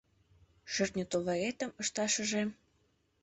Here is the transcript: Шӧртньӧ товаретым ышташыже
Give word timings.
Шӧртньӧ 0.73 1.03
товаретым 1.11 1.71
ышташыже 1.81 2.43